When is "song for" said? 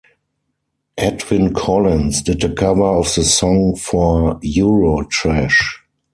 3.23-4.39